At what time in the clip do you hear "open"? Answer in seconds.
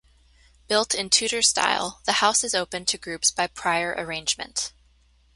2.55-2.85